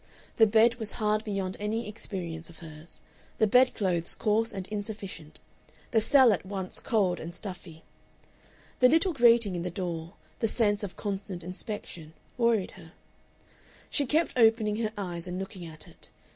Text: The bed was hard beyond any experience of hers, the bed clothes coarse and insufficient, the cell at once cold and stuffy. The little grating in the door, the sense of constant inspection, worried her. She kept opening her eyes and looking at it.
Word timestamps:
The 0.37 0.47
bed 0.47 0.77
was 0.77 0.93
hard 0.93 1.23
beyond 1.23 1.57
any 1.59 1.87
experience 1.87 2.49
of 2.49 2.57
hers, 2.57 3.03
the 3.37 3.45
bed 3.45 3.75
clothes 3.75 4.15
coarse 4.15 4.51
and 4.51 4.67
insufficient, 4.69 5.39
the 5.91 6.01
cell 6.01 6.33
at 6.33 6.43
once 6.43 6.79
cold 6.79 7.19
and 7.19 7.35
stuffy. 7.35 7.83
The 8.79 8.89
little 8.89 9.13
grating 9.13 9.55
in 9.55 9.61
the 9.61 9.69
door, 9.69 10.13
the 10.39 10.47
sense 10.47 10.83
of 10.83 10.97
constant 10.97 11.43
inspection, 11.43 12.13
worried 12.35 12.71
her. 12.71 12.93
She 13.91 14.07
kept 14.07 14.33
opening 14.35 14.77
her 14.77 14.91
eyes 14.97 15.27
and 15.27 15.37
looking 15.37 15.65
at 15.67 15.87
it. 15.87 16.09